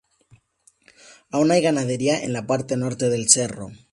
Aún 1.29 1.51
hay 1.51 1.61
ganadería 1.61 2.19
en 2.23 2.33
la 2.33 2.47
parte 2.47 2.75
norte 2.75 3.09
del 3.11 3.29
cerro. 3.29 3.69